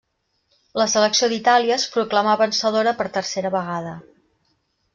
[0.81, 3.95] La selecció d'Itàlia es proclamà vencedora per tercera vegada.